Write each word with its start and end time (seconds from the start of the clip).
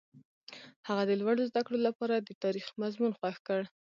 هغه 0.87 1.03
د 1.07 1.11
لوړو 1.21 1.47
زده 1.49 1.61
کړو 1.65 1.77
لپاره 1.87 2.15
د 2.19 2.29
تاریخ 2.43 2.65
مضمون 2.81 3.11
خوښ 3.19 3.35
کړ. 3.47 3.61